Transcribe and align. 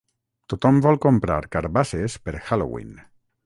Tothom 0.53 0.79
vol 0.85 0.97
comprar 1.03 1.37
carbasses 1.57 2.19
per 2.25 2.37
Halloween. 2.49 2.99